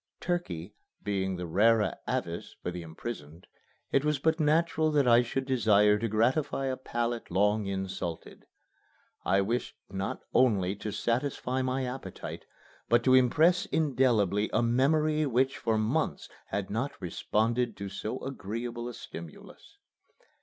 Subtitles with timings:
[0.21, 0.73] Turkey
[1.03, 3.45] being the rara avis the imprisoned,
[3.91, 8.47] it was but natural that I should desire to gratify a palate long insulted.
[9.23, 12.47] I wished not only to satisfy my appetite,
[12.89, 18.87] but to impress indelibly a memory which for months had not responded to so agreeable
[18.89, 19.77] a stimulus.